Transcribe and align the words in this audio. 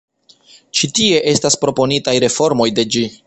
Ĉi 0.79 0.89
tie 0.99 1.19
estas 1.33 1.59
proponitaj 1.65 2.17
reformoj 2.27 2.69
de 2.81 2.87
ĝi. 2.97 3.05